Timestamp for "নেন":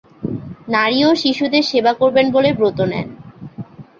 2.91-3.07